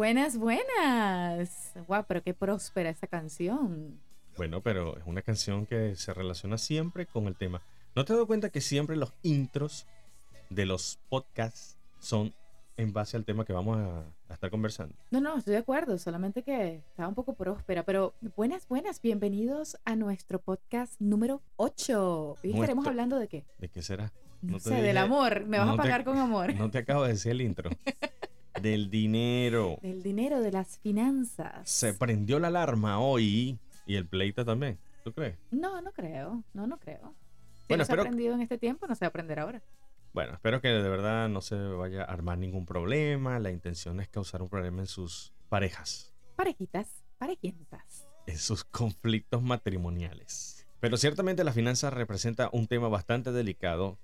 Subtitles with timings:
[0.00, 1.74] Buenas, buenas.
[1.86, 4.00] Guau, pero qué próspera esa canción.
[4.34, 7.60] Bueno, pero es una canción que se relaciona siempre con el tema.
[7.94, 9.86] ¿No te has dado cuenta que siempre los intros
[10.48, 12.32] de los podcasts son
[12.78, 13.98] en base al tema que vamos a,
[14.30, 14.94] a estar conversando?
[15.10, 19.76] No, no, estoy de acuerdo, solamente que estaba un poco próspera, pero buenas, buenas, bienvenidos
[19.84, 22.38] a nuestro podcast número 8.
[22.42, 23.44] Hoy estaremos hablando de qué?
[23.58, 24.10] ¿De qué será?
[24.40, 26.54] No, No te sé, del dije- amor, me vas no a te- pagar con amor.
[26.54, 27.68] No te acabo de decir el intro.
[28.60, 29.78] Del dinero.
[29.82, 31.68] Del dinero, de las finanzas.
[31.68, 34.78] Se prendió la alarma hoy y el pleito también.
[35.04, 35.36] ¿Tú crees?
[35.50, 37.14] No, no creo, no, no creo.
[37.62, 39.62] Si Bueno, no se ha aprendido en este tiempo, no se va a aprender ahora.
[40.12, 43.38] Bueno, espero que de verdad no se vaya a armar ningún problema.
[43.38, 48.08] La intención es causar un problema en sus parejas, Parejitas, parejientas.
[48.26, 50.66] en sus conflictos matrimoniales.
[50.80, 53.98] Pero ciertamente la finanza representa un tema bastante delicado,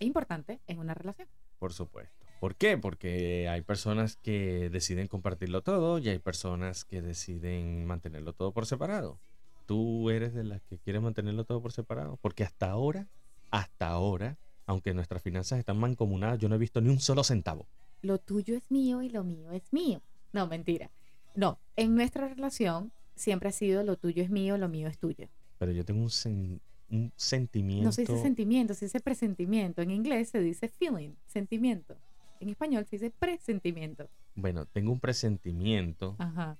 [0.00, 1.28] Es importante en una relación.
[1.58, 2.21] por supuesto.
[2.42, 2.76] ¿Por qué?
[2.76, 8.66] Porque hay personas que deciden compartirlo todo y hay personas que deciden mantenerlo todo por
[8.66, 9.20] separado.
[9.66, 12.18] Tú eres de las que quieres mantenerlo todo por separado.
[12.20, 13.06] Porque hasta ahora,
[13.52, 17.64] hasta ahora, aunque nuestras finanzas están mancomunadas, yo no he visto ni un solo centavo.
[18.02, 20.02] lo tuyo es mío y lo mío es mío.
[20.32, 20.90] No, mentira.
[21.36, 25.28] No, en nuestra relación siempre ha sido lo tuyo es mío, lo mío es tuyo.
[25.60, 26.58] Pero yo tengo un, sen-
[26.90, 27.84] un sentimiento.
[27.84, 29.80] No se dice sentimiento, se dice presentimiento.
[29.80, 31.96] En inglés se dice feeling, sentimiento.
[32.42, 34.10] En español se dice presentimiento.
[34.34, 36.58] Bueno, tengo un presentimiento Ajá.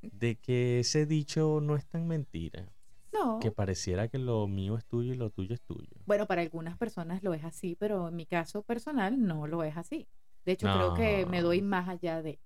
[0.00, 2.68] de que ese dicho no es tan mentira.
[3.12, 3.40] No.
[3.40, 5.90] Que pareciera que lo mío es tuyo y lo tuyo es tuyo.
[6.06, 9.76] Bueno, para algunas personas lo es así, pero en mi caso personal no lo es
[9.76, 10.06] así.
[10.44, 12.38] De hecho, creo que me doy más allá de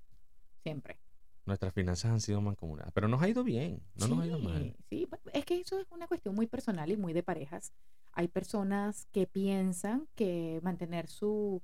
[0.62, 0.98] siempre.
[1.44, 2.90] Nuestras finanzas han sido mancomunadas.
[2.94, 3.82] Pero nos ha ido bien.
[3.96, 4.74] No nos ha ido mal.
[4.88, 7.74] Sí, es que eso es una cuestión muy personal y muy de parejas.
[8.12, 11.60] Hay personas que piensan que mantener su,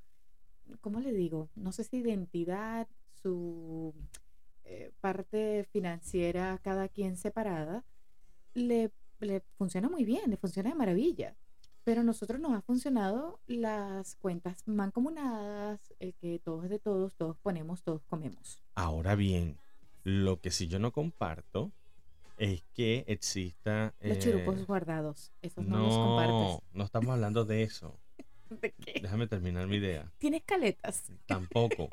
[0.80, 1.48] ¿cómo le digo?
[1.54, 2.86] No sé si identidad,
[3.22, 3.94] su
[4.64, 7.84] eh, parte financiera, cada quien separada,
[8.54, 8.90] le,
[9.20, 11.34] le funciona muy bien, le funciona de maravilla.
[11.84, 17.14] Pero a nosotros nos ha funcionado las cuentas mancomunadas, el que todos es de todos,
[17.14, 18.58] todos ponemos, todos comemos.
[18.74, 19.56] Ahora bien,
[20.04, 21.70] lo que sí yo no comparto
[22.36, 23.94] es que exista.
[24.00, 26.68] Los eh, churupos guardados, esos no, los No, compartes.
[26.74, 27.98] no estamos hablando de eso.
[28.62, 29.00] ¿De qué?
[29.00, 30.10] Déjame terminar mi idea.
[30.18, 31.04] Tienes caletas.
[31.26, 31.88] Tampoco.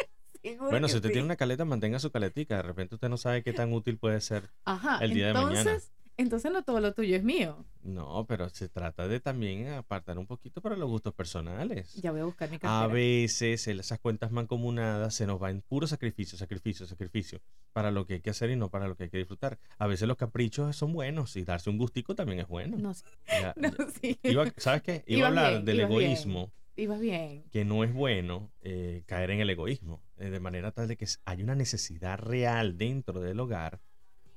[0.60, 1.14] Bueno, si usted sí.
[1.14, 2.58] tiene una caleta, mantenga su caletica.
[2.58, 4.52] De repente usted no sabe qué tan útil puede ser.
[4.64, 5.60] Ajá, el día de mañana.
[5.60, 7.66] entonces no todo lo tuyo es mío.
[7.84, 11.94] No, pero se trata de también apartar un poquito para los gustos personales.
[12.02, 12.88] Ya voy a buscar mi A cartera.
[12.94, 17.42] veces el- esas cuentas mancomunadas se nos va en puro sacrificio, sacrificio, sacrificio,
[17.74, 19.60] para lo que hay que hacer y no para lo que hay que disfrutar.
[19.78, 22.78] A veces los caprichos son buenos y darse un gustico también es bueno.
[22.78, 23.72] No, sé, Ya- no,
[24.02, 24.18] sí.
[24.24, 25.04] iba- ¿Sabes qué?
[25.08, 25.90] Iba a hablar bien, del bien.
[25.92, 27.44] egoísmo, Ibas bien.
[27.52, 31.06] que no es bueno eh, caer en el egoísmo, eh, de manera tal de que
[31.26, 33.80] hay una necesidad real dentro del hogar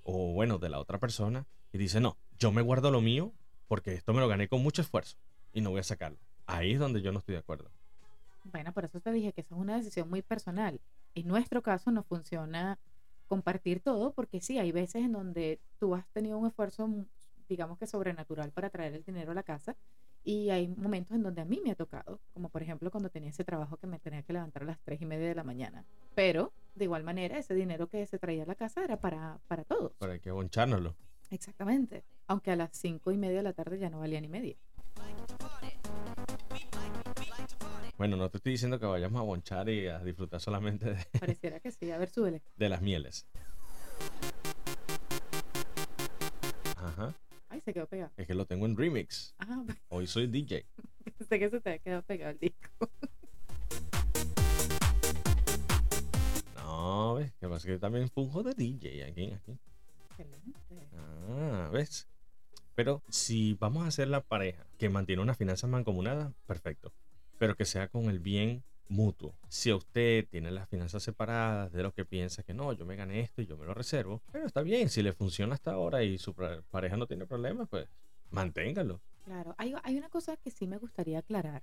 [0.02, 3.32] o bueno, de la otra persona y dice, no, yo me guardo lo mío
[3.66, 5.16] porque esto me lo gané con mucho esfuerzo
[5.52, 6.18] y no voy a sacarlo.
[6.46, 7.70] Ahí es donde yo no estoy de acuerdo.
[8.44, 10.80] Bueno, por eso te dije que esa es una decisión muy personal.
[11.14, 12.78] En nuestro caso no funciona
[13.26, 17.04] compartir todo porque sí, hay veces en donde tú has tenido un esfuerzo, mm,
[17.48, 19.76] digamos que sobrenatural para traer el dinero a la casa
[20.24, 23.30] y hay momentos en donde a mí me ha tocado, como por ejemplo cuando tenía
[23.30, 25.84] ese trabajo que me tenía que levantar a las tres y media de la mañana.
[26.14, 29.64] Pero de igual manera ese dinero que se traía a la casa era para, para
[29.64, 29.92] todos.
[30.00, 30.94] Hay que bonchárnoslo.
[31.30, 32.04] Exactamente.
[32.26, 34.56] Aunque a las cinco y media de la tarde ya no valía ni media.
[37.96, 41.58] Bueno, no te estoy diciendo que vayamos a bonchar y a disfrutar solamente de, Pareciera
[41.60, 41.90] que sí.
[41.90, 42.42] A ver, súbele.
[42.56, 43.26] de las mieles.
[46.76, 47.12] Ajá.
[47.48, 48.12] Ay, se quedó pegado.
[48.16, 49.34] Es que lo tengo en remix.
[49.38, 50.64] Ajá, Hoy soy DJ.
[51.18, 52.88] pensé que se te había quedado pegado el disco.
[56.54, 59.57] No, ves, que pasa que también funjo de DJ aquí, aquí.
[61.78, 62.08] ¿Ves?
[62.74, 66.92] Pero si vamos a hacer la pareja que mantiene unas finanzas mancomunadas, perfecto.
[67.38, 69.36] Pero que sea con el bien mutuo.
[69.48, 73.20] Si usted tiene las finanzas separadas de lo que piensa que no, yo me gané
[73.20, 76.18] esto y yo me lo reservo, pero está bien, si le funciona hasta ahora y
[76.18, 77.86] su pa- pareja no tiene problemas, pues
[78.30, 79.00] manténgalo.
[79.24, 81.62] Claro, hay una cosa que sí me gustaría aclarar,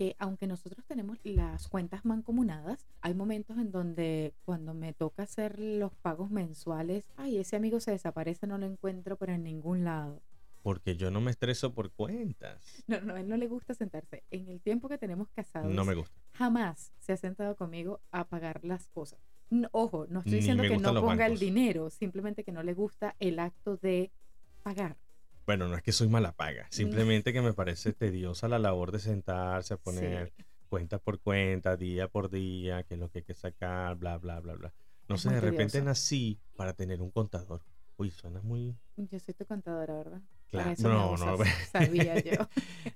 [0.00, 5.58] que aunque nosotros tenemos las cuentas mancomunadas, hay momentos en donde cuando me toca hacer
[5.58, 10.22] los pagos mensuales, ay, ese amigo se desaparece, no lo encuentro por en ningún lado.
[10.62, 12.82] Porque yo no me estreso por cuentas.
[12.86, 14.24] No, no, a él no le gusta sentarse.
[14.30, 16.18] En el tiempo que tenemos casados, No me gusta.
[16.32, 19.20] jamás se ha sentado conmigo a pagar las cosas.
[19.50, 22.72] No, ojo, no estoy Ni diciendo que no ponga el dinero, simplemente que no le
[22.72, 24.10] gusta el acto de
[24.62, 24.96] pagar.
[25.50, 29.00] Bueno, no es que soy mala paga, simplemente que me parece tediosa la labor de
[29.00, 30.44] sentarse a poner Sí.
[30.68, 34.38] cuenta por cuenta, día por día, qué es lo que hay que sacar, bla, bla,
[34.38, 34.72] bla, bla.
[35.08, 37.62] No Es sé, de repente nací para tener un contador.
[37.96, 38.76] Uy, suena muy...
[38.96, 40.20] Yo soy tu contadora, ¿verdad?
[40.52, 41.36] Claro, no, no,
[41.72, 42.48] sabía yo.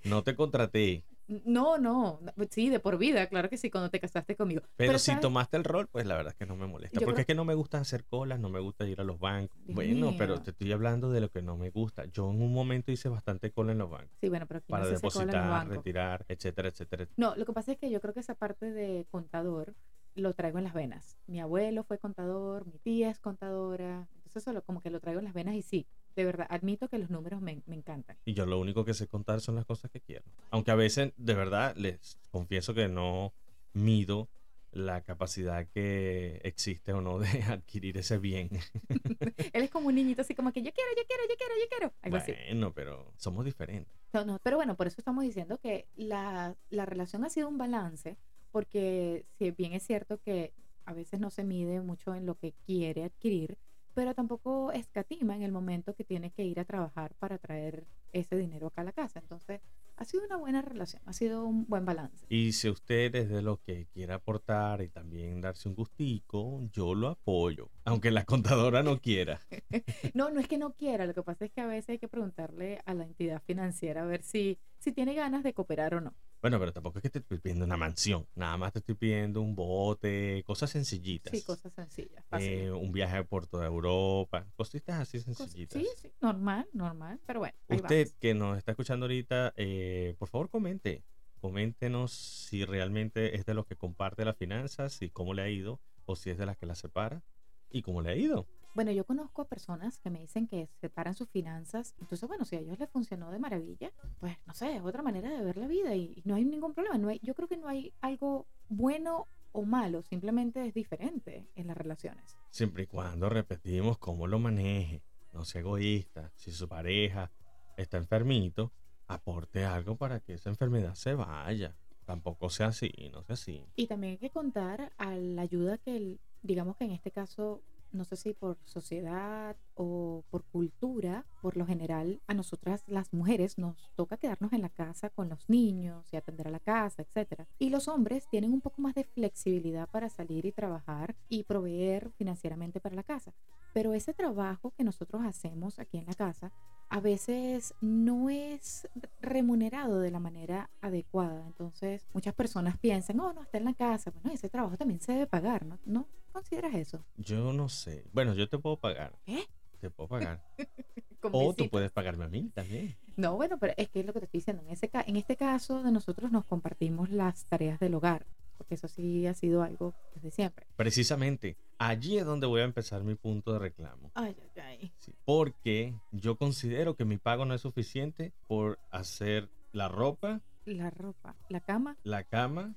[0.04, 1.02] no te contraté.
[1.26, 4.60] No, no, no, sí, de por vida, claro que sí, cuando te casaste conmigo.
[4.76, 5.22] Pero, si ¿sabes?
[5.22, 7.00] tomaste el rol, pues la verdad es que no me molesta.
[7.00, 9.04] Yo Porque creo- es que no me gusta hacer colas, no me gusta ir a
[9.04, 9.56] los bancos.
[9.64, 12.04] Dios bueno, pero te estoy hablando de lo que no me gusta.
[12.06, 14.10] Yo en un momento hice bastante cola en los bancos.
[14.20, 17.06] Sí, bueno, pero aquí Para no se hace cola en los depositar, retirar, etcétera, etcétera.
[17.16, 19.74] No, lo que pasa es que yo creo que esa parte de contador
[20.14, 21.16] lo traigo en las venas.
[21.26, 25.20] Mi abuelo fue contador, mi tía es contadora, entonces eso lo, como que lo traigo
[25.20, 25.86] en las venas y sí,
[26.16, 28.16] de verdad, admito que los números me, me encantan.
[28.24, 30.24] Y yo lo único que sé contar son las cosas que quiero.
[30.50, 33.32] Aunque a veces, de verdad, les confieso que no
[33.72, 34.28] mido
[34.74, 38.50] la capacidad que existe o no de adquirir ese bien.
[39.52, 41.68] Él es como un niñito así como que yo quiero, yo quiero, yo quiero, yo
[41.68, 41.94] quiero.
[42.02, 42.32] Algo así.
[42.48, 43.92] Bueno, pero somos diferentes.
[44.12, 47.58] No, no, pero bueno, por eso estamos diciendo que la, la relación ha sido un
[47.58, 48.16] balance,
[48.50, 50.52] porque si bien es cierto que
[50.84, 53.56] a veces no se mide mucho en lo que quiere adquirir,
[53.94, 58.36] pero tampoco escatima en el momento que tiene que ir a trabajar para traer ese
[58.36, 59.20] dinero acá a la casa.
[59.20, 59.60] Entonces,
[59.96, 62.26] ha sido una buena relación, ha sido un buen balance.
[62.28, 66.94] Y si usted es de lo que quiere aportar y también darse un gustico, yo
[66.94, 67.70] lo apoyo.
[67.84, 69.40] Aunque la contadora no quiera.
[70.14, 72.08] No, no es que no quiera, lo que pasa es que a veces hay que
[72.08, 76.14] preguntarle a la entidad financiera a ver si, si tiene ganas de cooperar o no.
[76.44, 78.26] Bueno, pero tampoco es que te estoy pidiendo una mansión.
[78.34, 81.30] Nada más te estoy pidiendo un bote, cosas sencillitas.
[81.30, 85.80] Sí, cosas sencillas, Eh, un viaje a Puerto de Europa, cositas así sencillitas.
[85.80, 87.54] Sí, sí, normal, normal, pero bueno.
[87.66, 88.18] ahí Usted vamos.
[88.20, 91.02] que nos está escuchando ahorita, eh, por favor comente.
[91.40, 95.80] Coméntenos si realmente es de los que comparte las finanzas y cómo le ha ido,
[96.04, 97.22] o si es de las que las separa
[97.70, 98.46] y cómo le ha ido.
[98.74, 101.94] Bueno, yo conozco a personas que me dicen que separan sus finanzas.
[102.00, 105.30] Entonces, bueno, si a ellos les funcionó de maravilla, pues no sé, es otra manera
[105.30, 106.98] de ver la vida y, y no hay ningún problema.
[106.98, 111.68] No hay, yo creo que no hay algo bueno o malo, simplemente es diferente en
[111.68, 112.36] las relaciones.
[112.50, 115.02] Siempre y cuando repetimos cómo lo maneje.
[115.32, 116.32] No sea egoísta.
[116.34, 117.30] Si su pareja
[117.76, 118.72] está enfermito,
[119.06, 121.76] aporte algo para que esa enfermedad se vaya.
[122.04, 123.64] Tampoco sea así, no sea así.
[123.76, 127.62] Y también hay que contar a la ayuda que, el- digamos que en este caso,
[127.94, 133.58] no sé si por sociedad o por cultura, por lo general, a nosotras las mujeres
[133.58, 137.46] nos toca quedarnos en la casa con los niños y atender a la casa, etcétera.
[137.58, 142.10] Y los hombres tienen un poco más de flexibilidad para salir y trabajar y proveer
[142.12, 143.32] financieramente para la casa.
[143.72, 146.52] Pero ese trabajo que nosotros hacemos aquí en la casa
[146.88, 148.88] a veces no es
[149.20, 151.44] remunerado de la manera adecuada.
[151.46, 154.10] Entonces, muchas personas piensan, oh, no, está en la casa.
[154.10, 155.78] Bueno, ese trabajo también se debe pagar, ¿no?
[155.84, 157.04] ¿No consideras eso?
[157.16, 158.04] Yo no sé.
[158.12, 159.18] Bueno, yo te puedo pagar.
[159.24, 159.44] ¿Qué?
[159.80, 160.42] Te puedo pagar.
[161.32, 162.98] O tú puedes pagarme a mí también.
[163.16, 164.62] No, bueno, pero es que es lo que te estoy diciendo.
[164.62, 168.26] En, ese ca- en este caso de nosotros nos compartimos las tareas del hogar,
[168.58, 170.66] porque eso sí ha sido algo desde siempre.
[170.76, 174.10] Precisamente, allí es donde voy a empezar mi punto de reclamo.
[174.12, 174.92] Ay, ay, ay.
[174.98, 180.90] Sí, porque yo considero que mi pago no es suficiente por hacer la ropa, La
[180.90, 181.96] ropa, la cama.
[182.04, 182.74] la cama.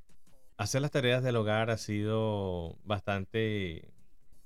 [0.58, 3.94] Hacer las tareas del hogar ha sido bastante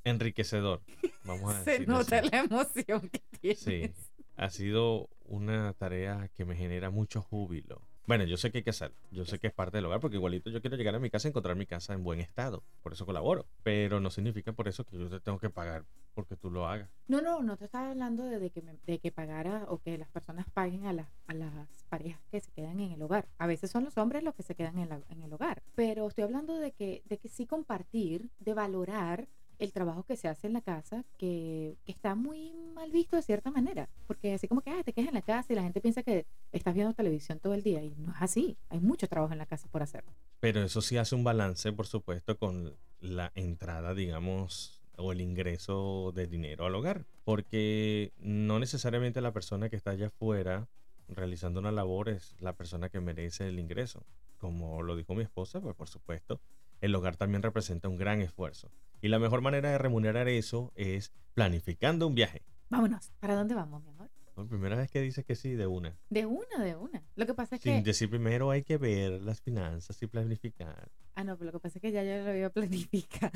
[0.03, 0.81] enriquecedor.
[1.23, 3.59] Vamos a Se nota la emoción que tienes.
[3.59, 3.91] Sí.
[4.35, 7.81] Ha sido una tarea que me genera mucho júbilo.
[8.07, 8.97] Bueno, yo sé que hay que hacerlo.
[9.11, 11.27] Yo sé que es parte del hogar porque igualito yo quiero llegar a mi casa
[11.27, 12.63] y encontrar mi casa en buen estado.
[12.81, 13.45] Por eso colaboro.
[13.63, 16.89] Pero no significa por eso que yo te tengo que pagar porque tú lo hagas.
[17.07, 19.97] No, no, no te estaba hablando de, de que, me- de que pagara o que
[19.97, 21.53] las personas paguen a, las a las
[21.87, 23.29] parejas que se quedan en el hogar.
[23.37, 25.61] A veces son los hombres los que se quedan en, la- en el hogar.
[25.75, 29.29] Pero estoy hablando de que, de que sí compartir, de valorar
[29.61, 33.51] el trabajo que se hace en la casa, que, está muy mal visto de cierta
[33.51, 33.87] manera.
[34.07, 36.25] Porque así como que ah, te quedas en la casa y la gente piensa que
[36.51, 37.83] estás viendo televisión todo el día.
[37.83, 38.57] Y no es así.
[38.69, 40.03] Hay mucho trabajo en la casa por hacer.
[40.39, 46.11] Pero eso sí hace un balance, por supuesto, con la entrada, digamos, o el ingreso
[46.15, 47.05] de dinero al hogar.
[47.23, 50.67] Porque no necesariamente la persona que está allá afuera
[51.07, 54.03] realizando una labor es la persona que merece el ingreso.
[54.39, 56.41] Como lo dijo mi esposa, pues por supuesto,
[56.79, 58.71] el hogar también representa un gran esfuerzo.
[59.01, 62.43] Y la mejor manera de remunerar eso es planificando un viaje.
[62.69, 63.11] Vámonos.
[63.19, 64.09] ¿Para dónde vamos, mi amor?
[64.37, 65.95] La primera vez que dices que sí, de una.
[66.09, 67.03] De una, de una.
[67.15, 67.81] Lo que pasa es Sin que...
[67.83, 70.89] decir primero hay que ver las finanzas y planificar.
[71.15, 73.31] Ah, no, pero lo que pasa es que ya yo lo había planificado.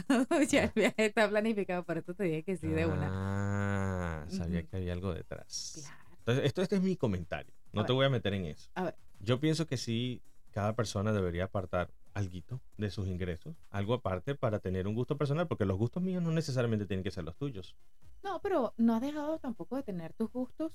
[0.50, 3.10] ya el viaje está planificado, por eso te dije que sí, de una.
[3.12, 5.74] Ah, sabía que había algo detrás.
[5.75, 6.17] Claro.
[6.19, 7.53] Entonces, esto, este es mi comentario.
[7.74, 7.95] No A te ver.
[7.98, 8.69] voy a meter en eso.
[8.75, 8.95] A ver.
[9.19, 14.60] Yo pienso que sí, cada persona debería apartar algo de sus ingresos, algo aparte para
[14.60, 17.75] tener un gusto personal, porque los gustos míos no necesariamente tienen que ser los tuyos.
[18.24, 20.72] No, pero no has dejado tampoco de tener tus gustos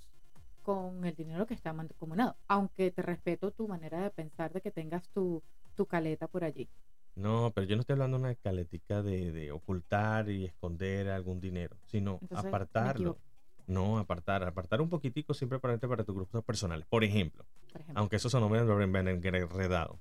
[0.62, 2.36] con el dinero que está mancomunado.
[2.46, 5.42] Aunque te respeto tu manera de pensar de que tengas tu,
[5.74, 6.68] tu caleta por allí.
[7.16, 11.40] No, pero yo no estoy hablando de una caletica de, de ocultar y esconder algún
[11.40, 13.18] dinero, sino Entonces, apartarlo.
[13.66, 16.86] No, apartar, apartar un poquitico siempre para, para tus grupos personales.
[16.86, 18.00] Por ejemplo, Por ejemplo.
[18.00, 19.98] aunque eso sonó medio enredado.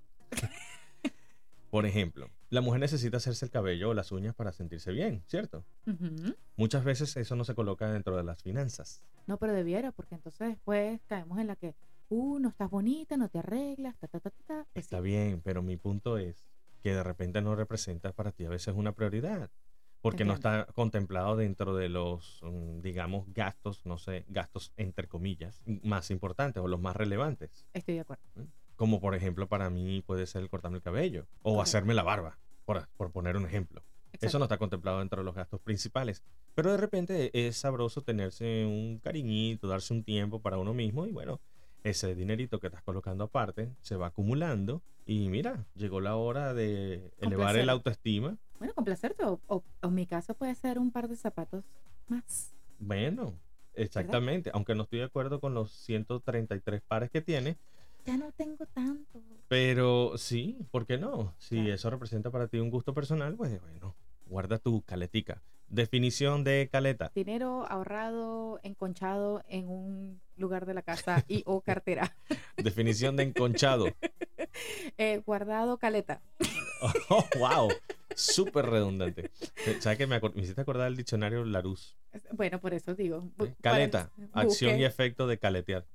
[1.69, 5.65] Por ejemplo, la mujer necesita hacerse el cabello o las uñas para sentirse bien, ¿cierto?
[5.85, 6.35] Ujú.
[6.55, 9.03] Muchas veces eso no se coloca dentro de las finanzas.
[9.27, 11.75] No, pero debiera, porque entonces después caemos en la que,
[12.09, 14.65] uh, no estás bonita, no te arreglas, ta, ta, ta, ta.
[14.73, 16.47] Pues Está sí, bien, pero mi punto es
[16.81, 19.51] que de repente no representa para ti a veces una prioridad.
[20.01, 20.61] Porque no Entiendo.
[20.61, 26.63] está contemplado dentro de los, mm, digamos, gastos, no sé, gastos entre comillas, más importantes
[26.63, 27.67] o los más relevantes.
[27.73, 28.23] Estoy de acuerdo.
[28.79, 31.61] Como por ejemplo para mí puede ser el cortarme el cabello o Correcto.
[31.63, 33.81] hacerme la barba, por, por poner un ejemplo.
[33.81, 34.39] Eso Exacto.
[34.39, 36.23] no está contemplado dentro de los gastos principales.
[36.55, 41.11] Pero de repente es sabroso tenerse un cariñito, darse un tiempo para uno mismo y
[41.11, 41.41] bueno,
[41.83, 47.11] ese dinerito que estás colocando aparte se va acumulando y mira, llegó la hora de
[47.19, 48.37] elevar el autoestima.
[48.59, 51.65] Bueno, complacerte, o, o, o en mi caso puede ser un par de zapatos
[52.07, 52.53] más.
[52.79, 53.33] Bueno,
[53.73, 57.57] exactamente, aunque no estoy de acuerdo con los 133 pares que tiene,
[58.09, 59.21] Ya no tengo tanto.
[59.47, 61.35] pero sí, ¿por qué no?
[61.37, 61.73] Si Claro.
[61.75, 65.43] eso representa para ti un gusto personal, pues bueno, guarda tu caletica.
[65.67, 67.11] Definición de caleta.
[67.13, 72.15] Dinero ahorrado, enconchado en un lugar de la casa y o cartera.
[72.57, 73.85] Definición de enconchado.
[74.97, 76.21] Eh, guardado caleta.
[77.09, 77.69] Oh, wow.
[78.15, 79.29] Súper redundante.
[79.79, 81.95] ¿Sabes que me, me hiciste acordar del diccionario Larousse?
[82.13, 83.29] Es- Bueno, por eso digo.
[83.39, 83.53] ¿eh?
[83.61, 85.85] Caleta, acción y efecto de caletear.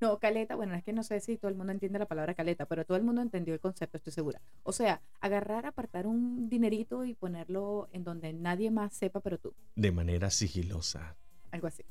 [0.00, 2.66] No, caleta, bueno, es que no sé si todo el mundo entiende la palabra caleta,
[2.66, 4.40] pero todo el mundo entendió el concepto, estoy segura.
[4.62, 9.54] O sea, agarrar, apartar un dinerito y ponerlo en donde nadie más sepa, pero tú.
[9.74, 11.16] De manera sigilosa.
[11.50, 11.82] Algo así.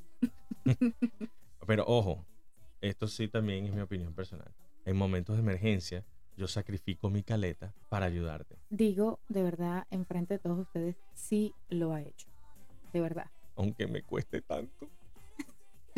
[1.65, 2.25] Pero ojo,
[2.79, 4.53] esto sí también es mi opinión personal.
[4.85, 6.05] En momentos de emergencia,
[6.37, 8.57] yo sacrifico mi caleta para ayudarte.
[8.69, 12.29] Digo, de verdad, enfrente de todos ustedes, sí lo ha hecho.
[12.93, 13.31] De verdad.
[13.55, 14.89] Aunque me cueste tanto.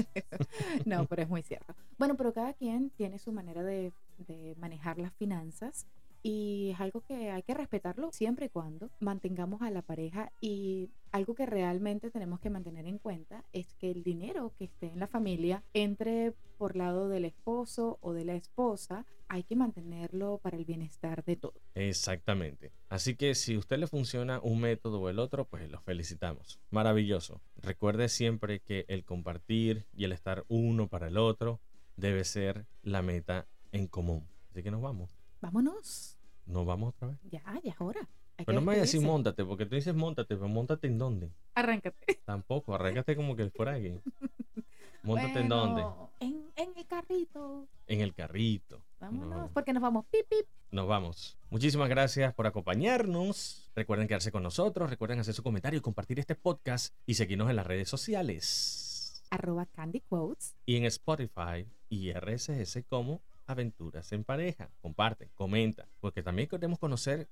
[0.86, 1.76] No, pero es muy cierto.
[1.98, 5.86] Bueno, pero cada quien tiene su manera de, de manejar las finanzas
[6.22, 10.90] y es algo que hay que respetarlo siempre y cuando mantengamos a la pareja y
[11.12, 15.00] algo que realmente tenemos que mantener en cuenta es que el dinero que esté en
[15.00, 20.58] la familia entre por lado del esposo o de la esposa, hay que mantenerlo para
[20.58, 21.62] el bienestar de todos.
[21.74, 22.74] Exactamente.
[22.90, 26.60] Así que si a usted le funciona un método o el otro, pues los felicitamos.
[26.70, 27.42] Maravilloso.
[27.56, 31.62] Recuerde siempre que el compartir y el estar uno para el otro
[31.96, 34.28] debe ser la meta en común.
[34.52, 35.19] Así que nos vamos.
[35.42, 36.18] Vámonos.
[36.46, 37.18] Nos vamos otra vez.
[37.24, 38.08] Ya, ya es hora.
[38.38, 40.98] Hay Pero no me vayas a decir montate, porque tú dices montate, pero montate en
[40.98, 41.32] dónde.
[41.56, 42.22] Arráncate.
[42.26, 44.02] Tampoco, arráncate como que fuera alguien.
[45.04, 45.82] Montate en dónde.
[45.82, 47.68] Bueno, En, en el carrito.
[47.88, 48.84] En el carrito.
[49.00, 49.52] Vámonos, No.
[49.54, 50.06] porque nos vamos.
[50.12, 50.46] Pip, pip.
[50.72, 51.38] Nos vamos.
[51.50, 53.72] Muchísimas gracias por acompañarnos.
[53.76, 57.56] Recuerden quedarse con nosotros, recuerden hacer su comentario y compartir este podcast y seguirnos en
[57.56, 59.24] las redes sociales.
[59.32, 60.56] Arroba Candy Quotes.
[60.66, 64.70] Y en Spotify y RSS como Aventuras en Pareja.
[64.82, 67.28] Comparte, comenta, porque también queremos conocer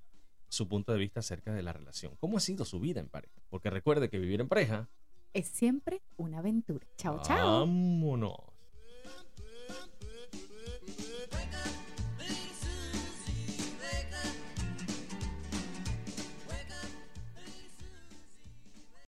[0.49, 2.15] su punto de vista acerca de la relación.
[2.19, 3.41] ¿Cómo ha sido su vida en pareja?
[3.49, 4.89] Porque recuerde que vivir en pareja...
[5.33, 6.87] Es siempre una aventura.
[6.97, 7.59] Chao, chao.
[7.59, 8.56] Vámonos.